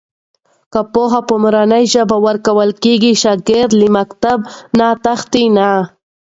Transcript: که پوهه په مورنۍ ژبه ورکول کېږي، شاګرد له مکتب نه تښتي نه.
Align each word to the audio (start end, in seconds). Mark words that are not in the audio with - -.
که 0.71 0.81
پوهه 0.93 1.19
په 1.27 1.35
مورنۍ 1.43 1.83
ژبه 1.93 2.17
ورکول 2.27 2.69
کېږي، 2.83 3.13
شاګرد 3.21 3.71
له 3.79 3.87
مکتب 3.97 4.39
نه 4.77 4.87
تښتي 5.03 5.45
نه. 5.57 5.69